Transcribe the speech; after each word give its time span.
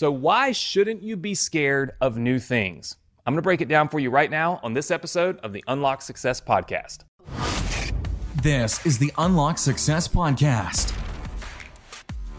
So, 0.00 0.10
why 0.10 0.52
shouldn't 0.52 1.02
you 1.02 1.14
be 1.14 1.34
scared 1.34 1.92
of 2.00 2.16
new 2.16 2.38
things? 2.38 2.96
I'm 3.26 3.34
going 3.34 3.42
to 3.42 3.42
break 3.42 3.60
it 3.60 3.68
down 3.68 3.90
for 3.90 4.00
you 4.00 4.08
right 4.08 4.30
now 4.30 4.58
on 4.62 4.72
this 4.72 4.90
episode 4.90 5.38
of 5.40 5.52
the 5.52 5.62
Unlock 5.68 6.00
Success 6.00 6.40
Podcast. 6.40 7.00
This 8.36 8.86
is 8.86 8.96
the 8.96 9.12
Unlock 9.18 9.58
Success 9.58 10.08
Podcast. 10.08 10.96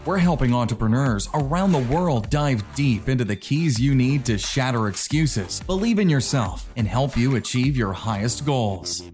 We're 0.04 0.18
helping 0.18 0.52
entrepreneurs 0.52 1.28
around 1.34 1.70
the 1.70 1.78
world 1.78 2.30
dive 2.30 2.64
deep 2.74 3.08
into 3.08 3.24
the 3.24 3.36
keys 3.36 3.78
you 3.78 3.94
need 3.94 4.24
to 4.24 4.38
shatter 4.38 4.88
excuses, 4.88 5.60
believe 5.60 6.00
in 6.00 6.10
yourself, 6.10 6.68
and 6.74 6.88
help 6.88 7.16
you 7.16 7.36
achieve 7.36 7.76
your 7.76 7.92
highest 7.92 8.44
goals. 8.44 9.04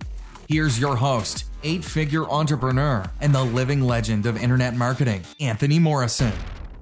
Here's 0.49 0.81
your 0.81 0.97
host, 0.97 1.45
eight 1.65 1.85
figure 1.85 2.25
entrepreneur, 2.25 3.05
and 3.21 3.35
the 3.35 3.45
living 3.45 3.83
legend 3.83 4.25
of 4.25 4.43
internet 4.43 4.75
marketing, 4.75 5.25
Anthony 5.39 5.79
Morrison. 5.79 6.33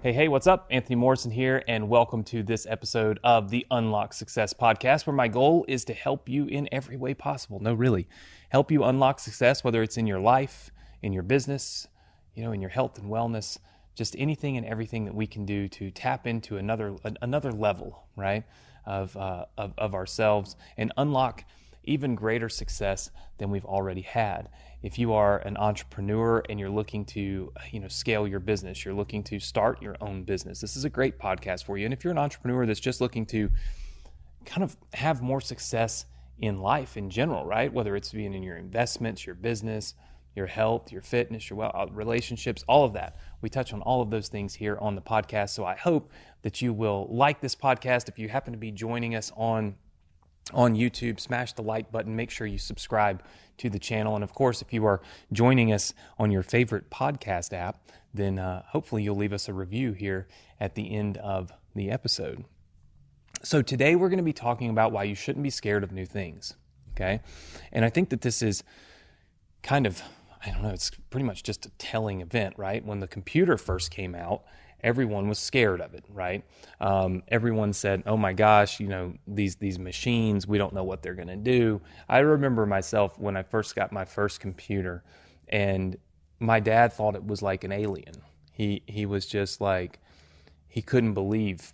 Hey, 0.02 0.12
hey, 0.12 0.28
what's 0.28 0.46
up? 0.46 0.66
Anthony 0.70 0.94
Morrison 0.94 1.30
here, 1.30 1.64
and 1.66 1.88
welcome 1.88 2.22
to 2.24 2.42
this 2.42 2.66
episode 2.66 3.18
of 3.24 3.48
the 3.48 3.66
Unlock 3.70 4.12
Success 4.12 4.52
Podcast, 4.52 5.06
where 5.06 5.16
my 5.16 5.26
goal 5.26 5.64
is 5.68 5.86
to 5.86 5.94
help 5.94 6.28
you 6.28 6.44
in 6.44 6.68
every 6.70 6.98
way 6.98 7.14
possible. 7.14 7.60
No, 7.60 7.72
really, 7.72 8.06
help 8.50 8.70
you 8.70 8.84
unlock 8.84 9.18
success, 9.18 9.64
whether 9.64 9.82
it's 9.82 9.96
in 9.96 10.06
your 10.06 10.20
life, 10.20 10.70
in 11.02 11.14
your 11.14 11.22
business, 11.22 11.88
you 12.34 12.44
know, 12.44 12.52
in 12.52 12.60
your 12.60 12.70
health 12.70 12.98
and 12.98 13.10
wellness, 13.10 13.58
just 13.94 14.14
anything 14.18 14.58
and 14.58 14.66
everything 14.66 15.06
that 15.06 15.14
we 15.14 15.26
can 15.26 15.46
do 15.46 15.66
to 15.68 15.90
tap 15.90 16.26
into 16.26 16.58
another 16.58 16.96
another 17.22 17.50
level, 17.50 18.04
right, 18.16 18.44
of 18.84 19.16
uh, 19.16 19.46
of, 19.56 19.72
of 19.78 19.94
ourselves 19.94 20.56
and 20.76 20.92
unlock 20.98 21.42
even 21.86 22.14
greater 22.14 22.48
success 22.48 23.10
than 23.38 23.50
we've 23.50 23.64
already 23.64 24.02
had. 24.02 24.48
If 24.82 24.98
you 24.98 25.12
are 25.14 25.38
an 25.38 25.56
entrepreneur 25.56 26.42
and 26.48 26.60
you're 26.60 26.70
looking 26.70 27.04
to, 27.06 27.52
you 27.70 27.80
know, 27.80 27.88
scale 27.88 28.28
your 28.28 28.40
business, 28.40 28.84
you're 28.84 28.94
looking 28.94 29.22
to 29.24 29.40
start 29.40 29.82
your 29.82 29.96
own 30.00 30.24
business, 30.24 30.60
this 30.60 30.76
is 30.76 30.84
a 30.84 30.90
great 30.90 31.18
podcast 31.18 31.64
for 31.64 31.78
you. 31.78 31.84
And 31.84 31.94
if 31.94 32.04
you're 32.04 32.12
an 32.12 32.18
entrepreneur 32.18 32.66
that's 32.66 32.80
just 32.80 33.00
looking 33.00 33.26
to 33.26 33.50
kind 34.44 34.62
of 34.62 34.76
have 34.94 35.22
more 35.22 35.40
success 35.40 36.06
in 36.38 36.60
life 36.60 36.96
in 36.96 37.08
general, 37.10 37.44
right? 37.46 37.72
Whether 37.72 37.96
it's 37.96 38.12
being 38.12 38.34
in 38.34 38.42
your 38.42 38.56
investments, 38.56 39.24
your 39.24 39.34
business, 39.34 39.94
your 40.34 40.46
health, 40.46 40.92
your 40.92 41.00
fitness, 41.00 41.48
your 41.48 41.58
well, 41.58 41.72
uh, 41.74 41.86
relationships, 41.90 42.62
all 42.68 42.84
of 42.84 42.92
that. 42.92 43.16
We 43.40 43.48
touch 43.48 43.72
on 43.72 43.80
all 43.82 44.02
of 44.02 44.10
those 44.10 44.28
things 44.28 44.54
here 44.54 44.76
on 44.80 44.94
the 44.94 45.00
podcast. 45.00 45.50
So 45.50 45.64
I 45.64 45.74
hope 45.74 46.10
that 46.42 46.60
you 46.60 46.74
will 46.74 47.08
like 47.10 47.40
this 47.40 47.54
podcast. 47.56 48.08
If 48.08 48.18
you 48.18 48.28
happen 48.28 48.52
to 48.52 48.58
be 48.58 48.70
joining 48.70 49.14
us 49.14 49.32
on 49.34 49.76
on 50.52 50.74
YouTube, 50.74 51.18
smash 51.20 51.52
the 51.52 51.62
like 51.62 51.90
button. 51.90 52.14
Make 52.14 52.30
sure 52.30 52.46
you 52.46 52.58
subscribe 52.58 53.22
to 53.58 53.70
the 53.70 53.78
channel. 53.78 54.14
And 54.14 54.22
of 54.22 54.32
course, 54.32 54.62
if 54.62 54.72
you 54.72 54.84
are 54.86 55.00
joining 55.32 55.72
us 55.72 55.94
on 56.18 56.30
your 56.30 56.42
favorite 56.42 56.90
podcast 56.90 57.52
app, 57.52 57.80
then 58.14 58.38
uh, 58.38 58.62
hopefully 58.68 59.02
you'll 59.02 59.16
leave 59.16 59.32
us 59.32 59.48
a 59.48 59.52
review 59.52 59.92
here 59.92 60.26
at 60.60 60.74
the 60.74 60.94
end 60.94 61.16
of 61.18 61.52
the 61.74 61.90
episode. 61.90 62.44
So, 63.42 63.60
today 63.60 63.96
we're 63.96 64.08
going 64.08 64.18
to 64.18 64.24
be 64.24 64.32
talking 64.32 64.70
about 64.70 64.92
why 64.92 65.04
you 65.04 65.14
shouldn't 65.14 65.42
be 65.42 65.50
scared 65.50 65.84
of 65.84 65.92
new 65.92 66.06
things. 66.06 66.54
Okay. 66.92 67.20
And 67.72 67.84
I 67.84 67.90
think 67.90 68.08
that 68.08 68.22
this 68.22 68.40
is 68.40 68.64
kind 69.62 69.86
of, 69.86 70.00
I 70.44 70.50
don't 70.50 70.62
know, 70.62 70.70
it's 70.70 70.90
pretty 71.10 71.26
much 71.26 71.42
just 71.42 71.66
a 71.66 71.70
telling 71.70 72.22
event, 72.22 72.54
right? 72.56 72.84
When 72.84 73.00
the 73.00 73.06
computer 73.06 73.58
first 73.58 73.90
came 73.90 74.14
out, 74.14 74.44
everyone 74.82 75.28
was 75.28 75.38
scared 75.38 75.80
of 75.80 75.94
it, 75.94 76.04
right? 76.08 76.44
Um, 76.80 77.22
everyone 77.28 77.72
said, 77.72 78.02
"Oh 78.06 78.16
my 78.16 78.32
gosh, 78.32 78.80
you 78.80 78.88
know 78.88 79.14
these 79.26 79.56
these 79.56 79.78
machines, 79.78 80.46
we 80.46 80.58
don't 80.58 80.74
know 80.74 80.84
what 80.84 81.02
they're 81.02 81.14
going 81.14 81.28
to 81.28 81.36
do." 81.36 81.80
I 82.08 82.18
remember 82.18 82.66
myself 82.66 83.18
when 83.18 83.36
I 83.36 83.42
first 83.42 83.74
got 83.74 83.92
my 83.92 84.04
first 84.04 84.40
computer, 84.40 85.02
and 85.48 85.96
my 86.38 86.60
dad 86.60 86.92
thought 86.92 87.14
it 87.14 87.26
was 87.26 87.42
like 87.42 87.64
an 87.64 87.72
alien. 87.72 88.14
He 88.52 88.82
he 88.86 89.06
was 89.06 89.26
just 89.26 89.60
like 89.60 89.98
he 90.68 90.82
couldn't 90.82 91.14
believe 91.14 91.72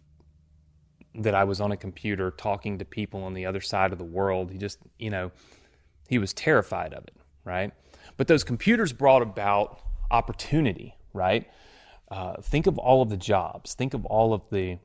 that 1.14 1.34
I 1.34 1.44
was 1.44 1.60
on 1.60 1.72
a 1.72 1.76
computer 1.76 2.30
talking 2.30 2.78
to 2.78 2.84
people 2.84 3.24
on 3.24 3.34
the 3.34 3.46
other 3.46 3.60
side 3.60 3.92
of 3.92 3.98
the 3.98 4.04
world. 4.04 4.50
He 4.50 4.58
just, 4.58 4.78
you 4.98 5.10
know, 5.10 5.30
he 6.08 6.18
was 6.18 6.32
terrified 6.32 6.94
of 6.94 7.04
it, 7.04 7.16
right? 7.44 7.72
But 8.16 8.28
those 8.28 8.44
computers 8.44 8.92
brought 8.92 9.22
about 9.22 9.80
opportunity, 10.10 10.96
right? 11.12 11.48
Uh, 12.12 12.34
think 12.42 12.66
of 12.66 12.76
all 12.76 13.00
of 13.00 13.08
the 13.08 13.16
jobs, 13.16 13.72
think 13.72 13.94
of 13.94 14.04
all 14.04 14.34
of 14.34 14.42
the 14.50 14.76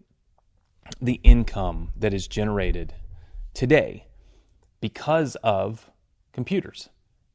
the 1.02 1.20
income 1.24 1.90
that 1.98 2.14
is 2.14 2.26
generated 2.26 2.94
today 3.54 4.08
because 4.80 5.36
of 5.44 5.92
computers. 6.32 6.88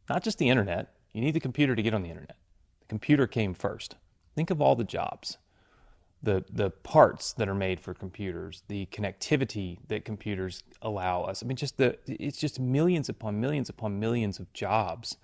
Not 0.09 0.25
just 0.25 0.39
the 0.39 0.49
internet. 0.49 0.95
You 1.13 1.21
need 1.21 1.35
the 1.35 1.41
computer 1.41 1.77
to 1.77 1.83
get 1.83 1.93
on 1.93 2.03
the 2.03 2.09
internet. 2.09 2.39
The 2.81 2.87
computer 2.87 3.27
came 3.27 3.53
first. 3.53 3.97
Think 4.35 4.49
of 4.49 4.63
all 4.63 4.75
the 4.75 4.83
jobs, 4.83 5.37
the 6.23 6.43
the 6.51 6.71
parts 6.71 7.35
that 7.35 7.47
are 7.47 7.55
made 7.55 7.79
for 7.79 7.93
computers, 7.93 8.63
the 8.69 8.87
connectivity 8.87 9.77
that 9.89 10.07
computers 10.07 10.63
allow 10.81 11.25
us. 11.25 11.43
I 11.43 11.47
mean, 11.47 11.59
just 11.59 11.77
the 11.77 11.99
it's 12.07 12.39
just 12.39 12.59
millions 12.59 13.11
upon 13.11 13.43
millions 13.43 13.69
upon 13.69 14.01
millions 14.01 14.41
of 14.41 14.51
jobs 14.55 15.19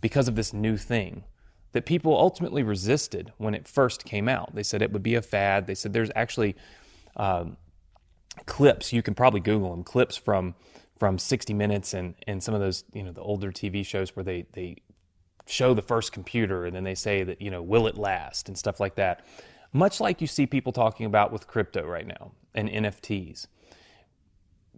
because 0.00 0.26
of 0.26 0.36
this 0.36 0.54
new 0.54 0.78
thing 0.78 1.24
that 1.72 1.86
people 1.86 2.16
ultimately 2.16 2.62
resisted 2.62 3.32
when 3.38 3.54
it 3.54 3.68
first 3.68 4.04
came 4.04 4.28
out. 4.28 4.54
They 4.54 4.62
said 4.62 4.82
it 4.82 4.92
would 4.92 5.02
be 5.02 5.14
a 5.14 5.22
fad. 5.22 5.66
They 5.66 5.74
said 5.74 5.92
there's 5.92 6.10
actually 6.16 6.56
um, 7.16 7.56
clips 8.46 8.92
you 8.92 9.02
can 9.02 9.14
probably 9.14 9.40
Google 9.40 9.70
them 9.70 9.84
clips 9.84 10.16
from 10.16 10.54
from 10.98 11.18
60 11.18 11.54
Minutes 11.54 11.94
and 11.94 12.14
and 12.26 12.42
some 12.42 12.54
of 12.54 12.60
those 12.60 12.84
you 12.92 13.02
know 13.02 13.12
the 13.12 13.20
older 13.20 13.50
TV 13.50 13.84
shows 13.84 14.14
where 14.14 14.24
they 14.24 14.46
they 14.52 14.76
show 15.46 15.74
the 15.74 15.82
first 15.82 16.12
computer 16.12 16.64
and 16.66 16.76
then 16.76 16.84
they 16.84 16.94
say 16.94 17.24
that 17.24 17.40
you 17.40 17.50
know 17.50 17.62
will 17.62 17.86
it 17.86 17.96
last 17.96 18.48
and 18.48 18.56
stuff 18.56 18.80
like 18.80 18.94
that. 18.96 19.24
Much 19.72 20.00
like 20.00 20.20
you 20.20 20.26
see 20.26 20.46
people 20.46 20.72
talking 20.72 21.06
about 21.06 21.32
with 21.32 21.46
crypto 21.46 21.86
right 21.86 22.06
now 22.06 22.32
and 22.54 22.68
NFTs. 22.68 23.46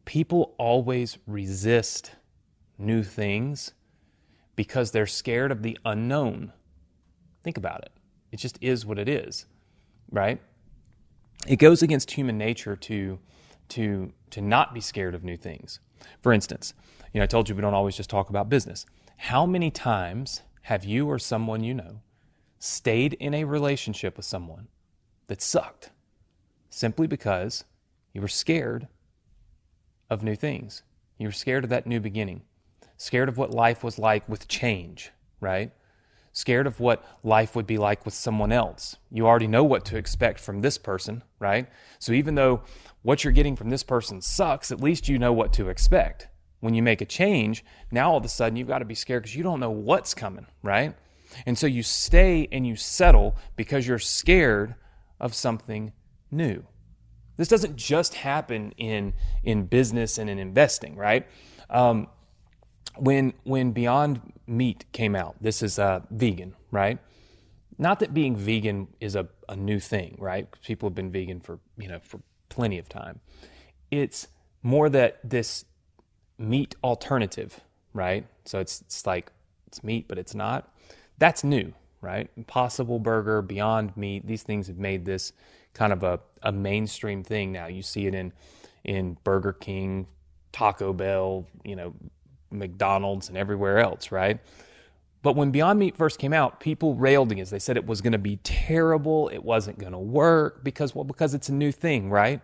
People 0.04 0.54
always 0.58 1.18
resist 1.26 2.12
new 2.76 3.02
things 3.02 3.72
because 4.56 4.90
they're 4.90 5.06
scared 5.06 5.50
of 5.50 5.62
the 5.62 5.78
unknown. 5.84 6.52
Think 7.42 7.56
about 7.56 7.82
it. 7.82 7.92
It 8.30 8.36
just 8.38 8.58
is 8.60 8.86
what 8.86 8.98
it 8.98 9.08
is, 9.08 9.46
right? 10.10 10.40
It 11.46 11.56
goes 11.56 11.82
against 11.82 12.12
human 12.12 12.38
nature 12.38 12.76
to 12.76 13.18
to 13.70 14.12
to 14.30 14.40
not 14.40 14.74
be 14.74 14.80
scared 14.80 15.14
of 15.14 15.24
new 15.24 15.36
things. 15.36 15.80
For 16.20 16.32
instance, 16.32 16.74
you 17.12 17.18
know, 17.18 17.24
I 17.24 17.26
told 17.26 17.48
you 17.48 17.54
we 17.54 17.62
don't 17.62 17.74
always 17.74 17.96
just 17.96 18.10
talk 18.10 18.30
about 18.30 18.48
business. 18.48 18.86
How 19.16 19.46
many 19.46 19.70
times 19.70 20.42
have 20.62 20.84
you 20.84 21.08
or 21.08 21.18
someone 21.18 21.62
you 21.64 21.74
know 21.74 22.00
stayed 22.58 23.14
in 23.14 23.34
a 23.34 23.44
relationship 23.44 24.16
with 24.16 24.26
someone 24.26 24.68
that 25.26 25.42
sucked 25.42 25.90
simply 26.70 27.06
because 27.06 27.64
you 28.12 28.20
were 28.20 28.28
scared 28.28 28.88
of 30.08 30.22
new 30.22 30.36
things? 30.36 30.82
You 31.18 31.28
were 31.28 31.32
scared 31.32 31.64
of 31.64 31.70
that 31.70 31.86
new 31.86 32.00
beginning, 32.00 32.42
scared 32.96 33.28
of 33.28 33.36
what 33.36 33.52
life 33.52 33.84
was 33.84 33.98
like 33.98 34.28
with 34.28 34.48
change, 34.48 35.12
right? 35.40 35.72
Scared 36.32 36.66
of 36.66 36.80
what 36.80 37.04
life 37.22 37.54
would 37.54 37.66
be 37.66 37.78
like 37.78 38.04
with 38.04 38.14
someone 38.14 38.52
else. 38.52 38.96
You 39.10 39.26
already 39.26 39.46
know 39.46 39.64
what 39.64 39.84
to 39.86 39.96
expect 39.96 40.40
from 40.40 40.60
this 40.60 40.78
person, 40.78 41.22
right? 41.38 41.68
So 41.98 42.12
even 42.12 42.34
though 42.34 42.62
what 43.02 43.22
you're 43.22 43.32
getting 43.32 43.56
from 43.56 43.70
this 43.70 43.82
person 43.82 44.20
sucks, 44.20 44.72
at 44.72 44.80
least 44.80 45.08
you 45.08 45.18
know 45.18 45.32
what 45.32 45.52
to 45.54 45.68
expect. 45.68 46.28
When 46.60 46.74
you 46.74 46.82
make 46.82 47.00
a 47.00 47.06
change, 47.06 47.64
now 47.90 48.12
all 48.12 48.18
of 48.18 48.24
a 48.24 48.28
sudden 48.28 48.56
you've 48.56 48.68
got 48.68 48.78
to 48.78 48.84
be 48.84 48.94
scared 48.94 49.24
because 49.24 49.36
you 49.36 49.42
don't 49.42 49.60
know 49.60 49.70
what's 49.70 50.14
coming, 50.14 50.46
right? 50.62 50.94
And 51.44 51.58
so 51.58 51.66
you 51.66 51.82
stay 51.82 52.48
and 52.52 52.66
you 52.66 52.76
settle 52.76 53.36
because 53.56 53.86
you're 53.86 53.98
scared 53.98 54.74
of 55.18 55.34
something 55.34 55.92
new. 56.30 56.64
This 57.36 57.48
doesn't 57.48 57.76
just 57.76 58.14
happen 58.14 58.72
in, 58.76 59.14
in 59.42 59.66
business 59.66 60.18
and 60.18 60.30
in 60.30 60.38
investing, 60.38 60.96
right? 60.96 61.26
Um, 61.70 62.08
when 62.96 63.32
when 63.44 63.72
Beyond 63.72 64.20
Meat 64.46 64.84
came 64.92 65.14
out, 65.14 65.36
this 65.40 65.62
is 65.62 65.78
uh, 65.78 66.00
vegan, 66.10 66.54
right? 66.70 66.98
Not 67.78 68.00
that 68.00 68.12
being 68.14 68.36
vegan 68.36 68.88
is 69.00 69.16
a, 69.16 69.28
a 69.48 69.56
new 69.56 69.80
thing, 69.80 70.16
right? 70.18 70.46
People 70.62 70.88
have 70.88 70.94
been 70.94 71.10
vegan 71.10 71.40
for 71.40 71.58
you 71.78 71.88
know 71.88 72.00
for 72.02 72.20
plenty 72.48 72.78
of 72.78 72.88
time. 72.88 73.20
It's 73.90 74.28
more 74.62 74.88
that 74.90 75.18
this 75.24 75.64
meat 76.38 76.74
alternative, 76.84 77.60
right? 77.92 78.26
So 78.44 78.58
it's 78.58 78.80
it's 78.82 79.06
like 79.06 79.32
it's 79.66 79.82
meat, 79.82 80.06
but 80.08 80.18
it's 80.18 80.34
not. 80.34 80.72
That's 81.18 81.44
new, 81.44 81.72
right? 82.00 82.30
Impossible 82.36 82.98
Burger, 82.98 83.42
Beyond 83.42 83.96
Meat, 83.96 84.26
these 84.26 84.42
things 84.42 84.66
have 84.66 84.78
made 84.78 85.04
this 85.04 85.32
kind 85.72 85.92
of 85.92 86.02
a, 86.02 86.20
a 86.42 86.52
mainstream 86.52 87.22
thing 87.22 87.52
now. 87.52 87.66
You 87.66 87.82
see 87.82 88.06
it 88.06 88.14
in 88.14 88.32
in 88.84 89.16
Burger 89.24 89.52
King, 89.52 90.06
Taco 90.50 90.92
Bell, 90.92 91.46
you 91.64 91.76
know, 91.76 91.94
McDonald's 92.52 93.28
and 93.28 93.36
everywhere 93.36 93.78
else, 93.78 94.12
right? 94.12 94.40
But 95.22 95.36
when 95.36 95.52
Beyond 95.52 95.78
Meat 95.78 95.96
first 95.96 96.18
came 96.18 96.32
out, 96.32 96.58
people 96.58 96.94
railed 96.94 97.30
against. 97.30 97.52
It. 97.52 97.54
They 97.54 97.60
said 97.60 97.76
it 97.76 97.86
was 97.86 98.00
going 98.00 98.12
to 98.12 98.18
be 98.18 98.36
terrible. 98.38 99.28
It 99.28 99.44
wasn't 99.44 99.78
going 99.78 99.92
to 99.92 99.98
work 99.98 100.64
because 100.64 100.94
well, 100.94 101.04
because 101.04 101.32
it's 101.32 101.48
a 101.48 101.54
new 101.54 101.70
thing, 101.70 102.10
right? 102.10 102.40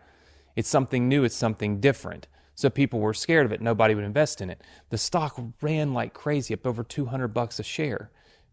It's 0.54 0.68
something 0.68 1.08
new. 1.08 1.24
It's 1.24 1.34
something 1.34 1.80
different. 1.80 2.28
So 2.54 2.70
people 2.70 3.00
were 3.00 3.14
scared 3.14 3.46
of 3.46 3.52
it. 3.52 3.60
Nobody 3.60 3.94
would 3.94 4.04
invest 4.04 4.40
in 4.40 4.50
it. 4.50 4.60
The 4.90 4.98
stock 4.98 5.40
ran 5.60 5.92
like 5.92 6.14
crazy, 6.14 6.54
up 6.54 6.66
over 6.66 6.82
200 6.82 7.28
bucks 7.28 7.58
a 7.58 7.62
share. 7.62 8.10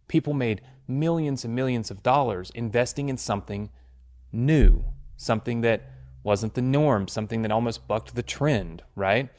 People 0.08 0.34
made 0.34 0.62
millions 0.88 1.44
and 1.44 1.56
millions 1.56 1.90
of 1.90 2.04
dollars 2.04 2.52
investing 2.54 3.10
in 3.10 3.18
something 3.18 3.70
new, 4.32 4.86
something 5.18 5.62
that 5.62 5.92
wasn't 6.24 6.54
the 6.54 6.62
norm, 6.62 7.08
something 7.08 7.42
that 7.44 7.52
almost 7.52 7.88
bucked 7.88 8.16
the 8.16 8.24
trend, 8.24 8.84
right? 8.96 9.30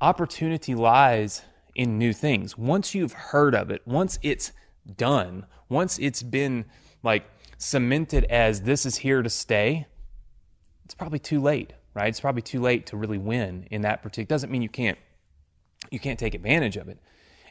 Opportunity 0.00 0.74
lies 0.74 1.42
in 1.74 1.98
new 1.98 2.12
things. 2.12 2.56
Once 2.56 2.94
you've 2.94 3.12
heard 3.12 3.54
of 3.54 3.70
it, 3.70 3.82
once 3.86 4.18
it's 4.22 4.52
done, 4.96 5.46
once 5.68 5.98
it's 5.98 6.22
been 6.22 6.64
like 7.02 7.24
cemented 7.56 8.24
as 8.24 8.62
this 8.62 8.86
is 8.86 8.96
here 8.98 9.22
to 9.22 9.30
stay, 9.30 9.86
it's 10.84 10.94
probably 10.94 11.18
too 11.18 11.40
late, 11.40 11.72
right? 11.94 12.08
It's 12.08 12.20
probably 12.20 12.42
too 12.42 12.60
late 12.60 12.86
to 12.86 12.96
really 12.96 13.18
win 13.18 13.66
in 13.70 13.82
that 13.82 14.02
particular. 14.02 14.26
Doesn't 14.26 14.50
mean 14.50 14.62
you 14.62 14.68
can't 14.68 14.98
you 15.90 15.98
can't 15.98 16.18
take 16.18 16.34
advantage 16.34 16.76
of 16.76 16.88
it. 16.88 16.98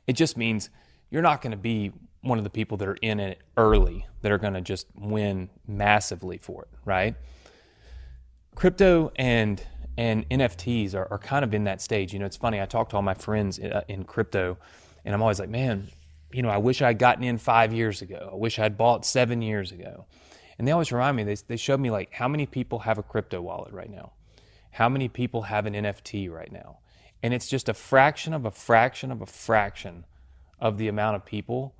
It 0.05 0.13
just 0.13 0.37
means 0.37 0.69
you're 1.09 1.21
not 1.21 1.41
going 1.41 1.51
to 1.51 1.57
be 1.57 1.91
one 2.21 2.37
of 2.37 2.43
the 2.43 2.49
people 2.49 2.77
that 2.77 2.87
are 2.87 2.97
in 3.01 3.19
it 3.19 3.39
early 3.55 4.05
that 4.21 4.31
are 4.31 4.37
going 4.37 4.53
to 4.53 4.61
just 4.61 4.87
win 4.95 5.49
massively 5.67 6.37
for 6.37 6.63
it, 6.63 6.69
right? 6.85 7.15
Crypto 8.55 9.11
and 9.15 9.63
and 9.97 10.29
NFTs 10.29 10.93
are, 10.93 11.07
are 11.11 11.17
kind 11.17 11.43
of 11.43 11.53
in 11.53 11.63
that 11.65 11.81
stage. 11.81 12.13
You 12.13 12.19
know, 12.19 12.25
it's 12.25 12.37
funny. 12.37 12.61
I 12.61 12.65
talk 12.65 12.89
to 12.89 12.95
all 12.95 13.01
my 13.01 13.15
friends 13.15 13.57
in, 13.57 13.73
uh, 13.73 13.81
in 13.87 14.03
crypto, 14.03 14.57
and 15.03 15.13
I'm 15.13 15.21
always 15.21 15.39
like, 15.39 15.49
man, 15.49 15.89
you 16.31 16.43
know, 16.43 16.49
I 16.49 16.57
wish 16.57 16.81
I'd 16.81 16.99
gotten 16.99 17.23
in 17.23 17.37
five 17.37 17.73
years 17.73 18.01
ago. 18.01 18.29
I 18.31 18.35
wish 18.35 18.59
I'd 18.59 18.77
bought 18.77 19.05
seven 19.05 19.41
years 19.41 19.71
ago. 19.71 20.05
And 20.57 20.67
they 20.67 20.71
always 20.71 20.91
remind 20.91 21.17
me, 21.17 21.23
they, 21.23 21.35
they 21.47 21.57
showed 21.57 21.79
me 21.79 21.91
like 21.91 22.13
how 22.13 22.27
many 22.27 22.45
people 22.45 22.79
have 22.79 22.97
a 22.97 23.03
crypto 23.03 23.41
wallet 23.41 23.73
right 23.73 23.89
now? 23.89 24.13
How 24.71 24.89
many 24.89 25.07
people 25.07 25.43
have 25.43 25.65
an 25.65 25.73
NFT 25.73 26.31
right 26.31 26.51
now? 26.51 26.79
And 27.23 27.33
it's 27.33 27.47
just 27.47 27.69
a 27.69 27.73
fraction 27.73 28.33
of 28.33 28.45
a 28.45 28.51
fraction 28.51 29.11
of 29.11 29.21
a 29.21 29.25
fraction 29.25 30.05
of 30.59 30.77
the 30.77 30.87
amount 30.87 31.15
of 31.15 31.25
people 31.25 31.75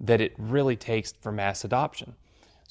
that 0.00 0.20
it 0.20 0.34
really 0.38 0.76
takes 0.76 1.12
for 1.12 1.32
mass 1.32 1.64
adoption. 1.64 2.14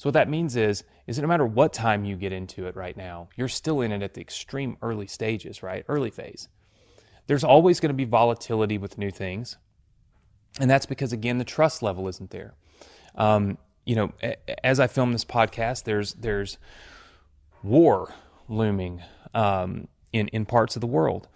So 0.00 0.08
what 0.08 0.14
that 0.14 0.30
means 0.30 0.56
is, 0.56 0.82
is 1.06 1.16
that 1.16 1.22
no 1.22 1.28
matter 1.28 1.44
what 1.44 1.74
time 1.74 2.06
you 2.06 2.16
get 2.16 2.32
into 2.32 2.66
it 2.66 2.74
right 2.74 2.96
now, 2.96 3.28
you're 3.36 3.48
still 3.48 3.82
in 3.82 3.92
it 3.92 4.00
at 4.00 4.14
the 4.14 4.22
extreme 4.22 4.78
early 4.80 5.06
stages, 5.06 5.62
right? 5.62 5.84
Early 5.88 6.08
phase. 6.08 6.48
There's 7.26 7.44
always 7.44 7.80
going 7.80 7.90
to 7.90 7.94
be 7.94 8.06
volatility 8.06 8.78
with 8.78 8.96
new 8.96 9.10
things. 9.10 9.58
And 10.58 10.70
that's 10.70 10.86
because, 10.86 11.12
again, 11.12 11.36
the 11.36 11.44
trust 11.44 11.82
level 11.82 12.08
isn't 12.08 12.30
there. 12.30 12.54
Um, 13.14 13.58
you 13.84 13.94
know, 13.94 14.12
as 14.64 14.80
I 14.80 14.86
film 14.86 15.12
this 15.12 15.26
podcast, 15.26 15.84
there's 15.84 16.14
there's 16.14 16.56
war 17.62 18.14
looming 18.48 19.02
um, 19.34 19.86
in 20.14 20.28
in 20.28 20.46
parts 20.46 20.76
of 20.76 20.80
the 20.80 20.86
world. 20.86 21.28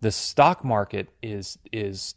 The 0.00 0.10
stock 0.10 0.64
market 0.64 1.08
is 1.22 1.56
is 1.70 2.16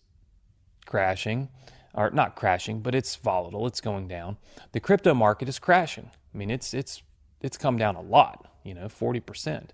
crashing, 0.88 1.50
or 1.94 2.10
not 2.12 2.36
crashing, 2.36 2.82
but 2.82 2.96
it's 2.96 3.16
volatile. 3.16 3.68
It's 3.68 3.82
going 3.82 4.08
down. 4.08 4.38
The 4.72 4.80
crypto 4.80 5.14
market 5.14 5.50
is 5.50 5.60
crashing. 5.60 6.10
I 6.34 6.38
mean, 6.38 6.50
it's 6.50 6.74
it's 6.74 7.04
it's 7.42 7.58
come 7.58 7.78
down 7.78 7.96
a 7.96 8.02
lot. 8.02 8.48
You 8.64 8.74
know, 8.74 8.90
forty 8.90 9.20
percent 9.20 9.74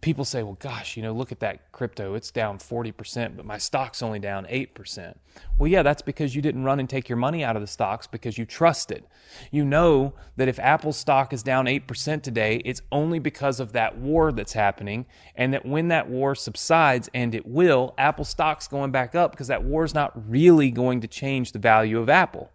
people 0.00 0.24
say, 0.24 0.42
well, 0.42 0.58
gosh, 0.60 0.96
you 0.96 1.02
know, 1.02 1.12
look 1.12 1.32
at 1.32 1.40
that 1.40 1.72
crypto. 1.72 2.14
It's 2.14 2.30
down 2.30 2.58
40%, 2.58 3.36
but 3.36 3.46
my 3.46 3.58
stock's 3.58 4.02
only 4.02 4.18
down 4.18 4.44
8%. 4.46 5.14
Well, 5.58 5.68
yeah, 5.68 5.82
that's 5.82 6.02
because 6.02 6.34
you 6.34 6.42
didn't 6.42 6.64
run 6.64 6.80
and 6.80 6.88
take 6.88 7.08
your 7.08 7.16
money 7.16 7.42
out 7.42 7.56
of 7.56 7.62
the 7.62 7.66
stocks 7.68 8.06
because 8.06 8.36
you 8.36 8.44
trusted. 8.44 9.04
You 9.50 9.64
know 9.64 10.14
that 10.36 10.48
if 10.48 10.58
Apple's 10.58 10.96
stock 10.96 11.32
is 11.32 11.42
down 11.42 11.66
8% 11.66 12.22
today, 12.22 12.60
it's 12.64 12.82
only 12.92 13.18
because 13.18 13.60
of 13.60 13.72
that 13.72 13.96
war 13.98 14.32
that's 14.32 14.52
happening. 14.52 15.06
And 15.36 15.54
that 15.54 15.64
when 15.64 15.88
that 15.88 16.08
war 16.08 16.34
subsides, 16.34 17.08
and 17.14 17.34
it 17.34 17.46
will, 17.46 17.94
Apple 17.96 18.24
stock's 18.24 18.68
going 18.68 18.90
back 18.90 19.14
up 19.14 19.30
because 19.30 19.48
that 19.48 19.64
war 19.64 19.84
is 19.84 19.94
not 19.94 20.12
really 20.28 20.70
going 20.70 21.00
to 21.00 21.08
change 21.08 21.52
the 21.52 21.58
value 21.58 21.98
of 21.98 22.08
Apple. 22.08 22.50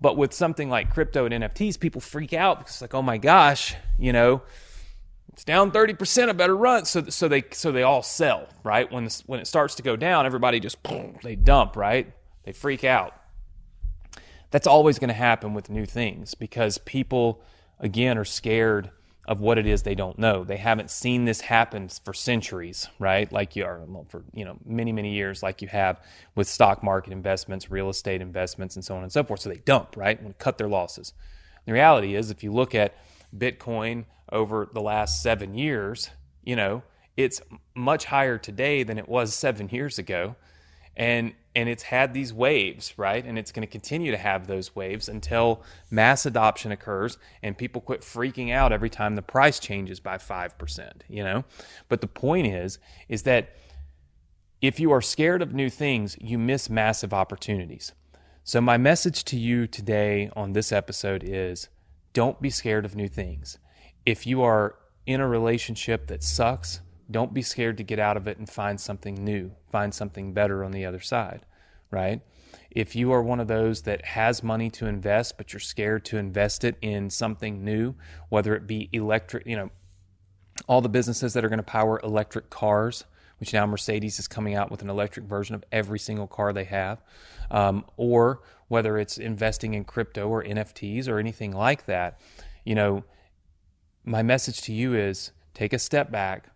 But 0.00 0.16
with 0.16 0.32
something 0.32 0.68
like 0.68 0.92
crypto 0.92 1.24
and 1.26 1.42
NFTs, 1.42 1.80
people 1.80 2.00
freak 2.00 2.32
out 2.32 2.58
because 2.58 2.82
like, 2.82 2.94
oh 2.94 3.02
my 3.02 3.18
gosh, 3.18 3.74
you 3.98 4.12
know, 4.12 4.42
it's 5.36 5.44
down 5.44 5.70
30%, 5.70 6.30
I 6.30 6.32
better 6.32 6.56
run. 6.56 6.86
So, 6.86 7.04
so 7.10 7.28
they, 7.28 7.44
so 7.52 7.70
they 7.70 7.82
all 7.82 8.02
sell, 8.02 8.48
right? 8.64 8.90
When, 8.90 9.04
this, 9.04 9.22
when 9.26 9.38
it 9.38 9.46
starts 9.46 9.74
to 9.74 9.82
go 9.82 9.94
down, 9.94 10.24
everybody 10.24 10.60
just, 10.60 10.78
they 11.22 11.36
dump, 11.36 11.76
right? 11.76 12.10
They 12.44 12.52
freak 12.52 12.84
out. 12.84 13.12
That's 14.50 14.66
always 14.66 14.98
going 14.98 15.08
to 15.08 15.14
happen 15.14 15.52
with 15.52 15.68
new 15.68 15.84
things 15.84 16.32
because 16.32 16.78
people, 16.78 17.42
again, 17.78 18.16
are 18.16 18.24
scared 18.24 18.90
of 19.28 19.38
what 19.38 19.58
it 19.58 19.66
is 19.66 19.82
they 19.82 19.94
don't 19.94 20.18
know. 20.18 20.42
They 20.42 20.56
haven't 20.56 20.90
seen 20.90 21.26
this 21.26 21.42
happen 21.42 21.90
for 21.90 22.14
centuries, 22.14 22.88
right? 22.98 23.30
Like 23.30 23.56
you 23.56 23.66
are 23.66 23.82
for 24.08 24.22
you 24.32 24.44
know 24.44 24.56
many 24.64 24.92
many 24.92 25.14
years, 25.14 25.42
like 25.42 25.60
you 25.60 25.68
have 25.68 26.00
with 26.36 26.46
stock 26.46 26.84
market 26.84 27.12
investments, 27.12 27.68
real 27.68 27.90
estate 27.90 28.22
investments, 28.22 28.76
and 28.76 28.84
so 28.84 28.96
on 28.96 29.02
and 29.02 29.10
so 29.10 29.24
forth. 29.24 29.40
So 29.40 29.48
they 29.48 29.56
dump, 29.56 29.96
right, 29.96 30.18
and 30.18 30.38
cut 30.38 30.58
their 30.58 30.68
losses. 30.68 31.12
The 31.66 31.72
reality 31.72 32.14
is, 32.14 32.30
if 32.30 32.44
you 32.44 32.52
look 32.52 32.72
at 32.72 32.96
Bitcoin 33.36 34.04
over 34.30 34.68
the 34.72 34.80
last 34.80 35.22
seven 35.22 35.54
years, 35.54 36.10
you 36.42 36.56
know, 36.56 36.82
it's 37.16 37.40
much 37.74 38.06
higher 38.06 38.38
today 38.38 38.82
than 38.82 38.98
it 38.98 39.08
was 39.08 39.34
seven 39.34 39.68
years 39.68 39.98
ago. 39.98 40.36
And 40.96 41.34
and 41.54 41.70
it's 41.70 41.84
had 41.84 42.12
these 42.12 42.34
waves, 42.34 42.92
right? 42.98 43.24
And 43.24 43.38
it's 43.38 43.50
going 43.50 43.66
to 43.66 43.70
continue 43.70 44.10
to 44.10 44.18
have 44.18 44.46
those 44.46 44.76
waves 44.76 45.08
until 45.08 45.62
mass 45.90 46.26
adoption 46.26 46.70
occurs 46.70 47.16
and 47.42 47.56
people 47.56 47.80
quit 47.80 48.02
freaking 48.02 48.52
out 48.52 48.72
every 48.72 48.90
time 48.90 49.14
the 49.14 49.22
price 49.22 49.58
changes 49.58 49.98
by 49.98 50.18
5%, 50.18 50.90
you 51.08 51.24
know? 51.24 51.44
But 51.88 52.02
the 52.02 52.06
point 52.06 52.46
is 52.46 52.78
is 53.08 53.22
that 53.22 53.56
if 54.60 54.78
you 54.78 54.92
are 54.92 55.00
scared 55.00 55.40
of 55.40 55.54
new 55.54 55.70
things, 55.70 56.16
you 56.20 56.38
miss 56.38 56.68
massive 56.68 57.14
opportunities. 57.14 57.92
So 58.44 58.60
my 58.60 58.76
message 58.76 59.24
to 59.24 59.38
you 59.38 59.66
today 59.66 60.30
on 60.36 60.52
this 60.52 60.72
episode 60.72 61.24
is 61.24 61.68
don't 62.12 62.40
be 62.40 62.50
scared 62.50 62.84
of 62.84 62.94
new 62.94 63.08
things 63.08 63.58
if 64.06 64.26
you 64.26 64.42
are 64.42 64.76
in 65.04 65.20
a 65.20 65.28
relationship 65.28 66.06
that 66.06 66.22
sucks, 66.22 66.80
don't 67.10 67.34
be 67.34 67.42
scared 67.42 67.76
to 67.76 67.82
get 67.82 67.98
out 67.98 68.16
of 68.16 68.26
it 68.26 68.38
and 68.38 68.48
find 68.48 68.80
something 68.80 69.22
new, 69.22 69.50
find 69.70 69.92
something 69.92 70.32
better 70.32 70.64
on 70.64 70.70
the 70.70 70.86
other 70.86 71.00
side, 71.00 71.44
right? 71.90 72.22
If 72.70 72.96
you 72.96 73.12
are 73.12 73.22
one 73.22 73.40
of 73.40 73.48
those 73.48 73.82
that 73.82 74.04
has 74.04 74.42
money 74.42 74.70
to 74.70 74.86
invest, 74.86 75.36
but 75.36 75.52
you're 75.52 75.60
scared 75.60 76.04
to 76.06 76.18
invest 76.18 76.64
it 76.64 76.76
in 76.80 77.10
something 77.10 77.64
new, 77.64 77.94
whether 78.28 78.54
it 78.54 78.66
be 78.66 78.88
electric, 78.92 79.46
you 79.46 79.56
know, 79.56 79.70
all 80.66 80.80
the 80.80 80.88
businesses 80.88 81.34
that 81.34 81.44
are 81.44 81.48
going 81.48 81.58
to 81.58 81.62
power 81.62 82.00
electric 82.02 82.50
cars, 82.50 83.04
which 83.38 83.52
now 83.52 83.66
Mercedes 83.66 84.18
is 84.18 84.26
coming 84.26 84.54
out 84.54 84.70
with 84.70 84.82
an 84.82 84.90
electric 84.90 85.26
version 85.26 85.54
of 85.54 85.64
every 85.70 85.98
single 85.98 86.26
car 86.26 86.52
they 86.52 86.64
have, 86.64 87.02
um, 87.50 87.84
or 87.96 88.40
whether 88.68 88.98
it's 88.98 89.18
investing 89.18 89.74
in 89.74 89.84
crypto 89.84 90.28
or 90.28 90.42
NFTs 90.42 91.08
or 91.08 91.18
anything 91.18 91.52
like 91.52 91.86
that, 91.86 92.20
you 92.64 92.74
know, 92.74 93.04
my 94.06 94.22
message 94.22 94.62
to 94.62 94.72
you 94.72 94.94
is 94.94 95.32
take 95.52 95.72
a 95.72 95.78
step 95.78 96.10
back, 96.10 96.50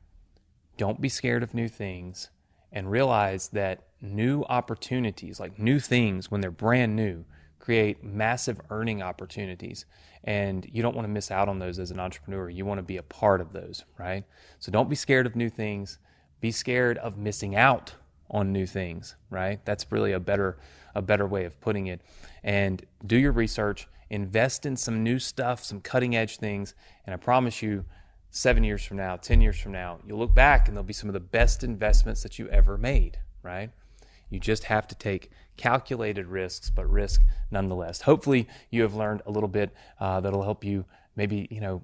don't 0.77 1.01
be 1.01 1.09
scared 1.09 1.43
of 1.43 1.53
new 1.53 1.69
things, 1.69 2.31
and 2.73 2.91
realize 2.91 3.49
that 3.49 3.83
new 4.01 4.45
opportunities, 4.45 5.41
like 5.41 5.59
new 5.59 5.81
things 5.81 6.31
when 6.31 6.41
they're 6.41 6.51
brand 6.51 6.95
new, 6.95 7.25
create 7.59 8.05
massive 8.05 8.61
earning 8.71 9.03
opportunities. 9.03 9.85
And 10.23 10.67
you 10.73 10.81
don't 10.81 10.95
want 10.95 11.07
to 11.07 11.13
miss 11.13 11.31
out 11.31 11.49
on 11.49 11.59
those 11.59 11.79
as 11.79 11.91
an 11.91 11.99
entrepreneur. 11.99 12.49
You 12.49 12.65
want 12.65 12.79
to 12.79 12.83
be 12.83 12.97
a 12.97 13.03
part 13.03 13.41
of 13.41 13.53
those, 13.53 13.85
right? 13.99 14.25
So 14.61 14.71
don't 14.71 14.89
be 14.89 14.97
scared 14.97 15.27
of 15.27 15.35
new 15.35 15.51
things. 15.51 15.99
Be 16.41 16.53
scared 16.53 16.99
of 16.99 17.19
missing 17.19 17.57
out 17.57 17.95
on 18.31 18.53
new 18.53 18.67
things, 18.67 19.17
right? 19.29 19.63
That's 19.65 19.91
really 19.91 20.13
a 20.13 20.21
better 20.21 20.59
a 20.95 21.03
better 21.03 21.27
way 21.27 21.45
of 21.45 21.61
putting 21.61 21.87
it. 21.87 22.01
And 22.43 22.85
do 23.07 23.17
your 23.17 23.33
research 23.33 23.87
invest 24.11 24.67
in 24.67 24.77
some 24.77 25.03
new 25.03 25.19
stuff, 25.19 25.65
some 25.65 25.81
cutting 25.81 26.17
edge 26.17 26.37
things, 26.37 26.75
and 27.07 27.15
I 27.15 27.17
promise 27.17 27.63
you, 27.63 27.85
seven 28.31 28.63
years 28.63 28.85
from 28.85 28.97
now, 28.97 29.17
10 29.17 29.41
years 29.41 29.59
from 29.59 29.73
now, 29.73 29.99
you'll 30.07 30.19
look 30.19 30.35
back 30.35 30.69
and 30.69 30.77
they'll 30.77 30.85
be 30.85 30.93
some 30.93 31.09
of 31.09 31.15
the 31.15 31.21
best 31.21 31.65
investments 31.65 32.23
that 32.23 32.39
you 32.39 32.49
ever 32.49 32.79
made, 32.79 33.19
right? 33.43 33.71
You 34.29 34.39
just 34.39 34.65
have 34.65 34.87
to 34.89 34.95
take 34.95 35.31
calculated 35.57 36.27
risks, 36.27 36.71
but 36.71 36.89
risk 36.89 37.23
nonetheless. 37.51 38.03
Hopefully, 38.03 38.49
you 38.71 38.83
have 38.83 38.95
learned 38.95 39.23
a 39.27 39.31
little 39.31 39.49
bit 39.49 39.71
uh, 39.99 40.21
that'll 40.21 40.45
help 40.45 40.65
you 40.65 40.85
maybe, 41.17 41.49
you 41.51 41.61
know, 41.61 41.83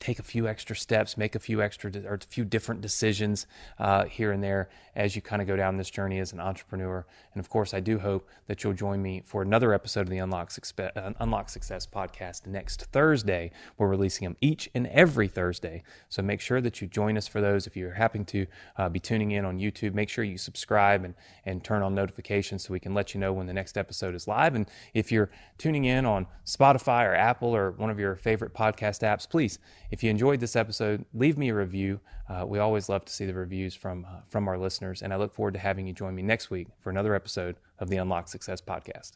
take 0.00 0.18
a 0.18 0.22
few 0.22 0.46
extra 0.46 0.76
steps, 0.76 1.16
make 1.16 1.34
a 1.34 1.38
few 1.38 1.62
extra 1.62 1.90
or 2.06 2.14
a 2.14 2.20
few 2.20 2.44
different 2.44 2.80
decisions 2.80 3.46
uh, 3.78 4.04
here 4.04 4.32
and 4.32 4.42
there 4.42 4.68
as 4.96 5.16
you 5.16 5.22
kind 5.22 5.42
of 5.42 5.48
go 5.48 5.56
down 5.56 5.76
this 5.76 5.90
journey 5.90 6.18
as 6.18 6.32
an 6.32 6.40
entrepreneur. 6.40 7.04
And 7.32 7.40
of 7.40 7.48
course, 7.48 7.74
I 7.74 7.80
do 7.80 7.98
hope 7.98 8.28
that 8.46 8.62
you'll 8.62 8.74
join 8.74 9.02
me 9.02 9.22
for 9.24 9.42
another 9.42 9.72
episode 9.72 10.02
of 10.02 10.10
the 10.10 10.18
Unlock 10.18 10.50
Success, 10.50 10.92
uh, 10.96 11.12
Unlock 11.20 11.48
Success 11.48 11.86
podcast 11.86 12.46
next 12.46 12.84
Thursday. 12.92 13.50
We're 13.78 13.88
releasing 13.88 14.24
them 14.26 14.36
each 14.40 14.70
and 14.74 14.86
every 14.88 15.28
Thursday. 15.28 15.82
So 16.08 16.22
make 16.22 16.40
sure 16.40 16.60
that 16.60 16.80
you 16.80 16.86
join 16.86 17.16
us 17.16 17.26
for 17.26 17.40
those. 17.40 17.66
If 17.66 17.76
you're 17.76 17.94
happy 17.94 18.22
to 18.24 18.46
uh, 18.76 18.88
be 18.88 19.00
tuning 19.00 19.32
in 19.32 19.44
on 19.44 19.58
YouTube, 19.58 19.94
make 19.94 20.08
sure 20.08 20.24
you 20.24 20.38
subscribe 20.38 21.04
and, 21.04 21.14
and 21.44 21.64
turn 21.64 21.82
on 21.82 21.94
notifications 21.94 22.64
so 22.64 22.72
we 22.72 22.80
can 22.80 22.94
let 22.94 23.14
you 23.14 23.20
know 23.20 23.32
when 23.32 23.46
the 23.46 23.52
next 23.52 23.76
episode 23.76 24.14
is 24.14 24.28
live. 24.28 24.54
And 24.54 24.66
if 24.92 25.10
you're 25.10 25.30
tuning 25.58 25.84
in 25.84 26.06
on 26.06 26.26
Spotify 26.44 27.04
or 27.06 27.14
Apple 27.14 27.54
or 27.54 27.72
one 27.72 27.90
of 27.90 27.98
your 27.98 28.16
favorite 28.16 28.54
podcast 28.54 29.00
apps, 29.02 29.28
please 29.28 29.58
if 29.94 30.02
you 30.02 30.10
enjoyed 30.10 30.40
this 30.40 30.56
episode, 30.56 31.04
leave 31.14 31.38
me 31.38 31.50
a 31.50 31.54
review. 31.54 32.00
Uh, 32.28 32.44
we 32.44 32.58
always 32.58 32.88
love 32.88 33.04
to 33.04 33.12
see 33.12 33.26
the 33.26 33.32
reviews 33.32 33.76
from, 33.76 34.04
uh, 34.04 34.22
from 34.28 34.48
our 34.48 34.58
listeners, 34.58 35.02
and 35.02 35.12
I 35.12 35.16
look 35.16 35.32
forward 35.32 35.54
to 35.54 35.60
having 35.60 35.86
you 35.86 35.92
join 35.92 36.16
me 36.16 36.22
next 36.22 36.50
week 36.50 36.66
for 36.80 36.90
another 36.90 37.14
episode 37.14 37.54
of 37.78 37.90
the 37.90 37.98
Unlock 37.98 38.26
Success 38.26 38.60
Podcast. 38.60 39.12